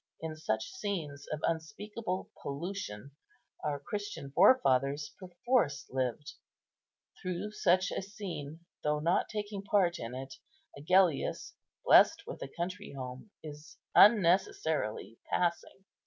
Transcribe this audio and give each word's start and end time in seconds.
In 0.19 0.35
such 0.35 0.65
scenes 0.71 1.27
of 1.31 1.41
unspeakable 1.43 2.31
pollution, 2.41 3.11
our 3.63 3.79
Christian 3.79 4.31
forefathers 4.31 5.13
perforce 5.19 5.85
lived; 5.91 6.33
through 7.21 7.51
such 7.51 7.91
a 7.91 8.01
scene, 8.01 8.61
though 8.83 8.97
not 8.97 9.29
taking 9.29 9.61
part 9.61 9.99
in 9.99 10.15
it, 10.15 10.33
Agellius, 10.75 11.53
blessed 11.85 12.23
with 12.25 12.41
a 12.41 12.47
country 12.47 12.93
home, 12.93 13.29
is 13.43 13.77
unnecessarily 13.93 15.19
passing. 15.29 15.85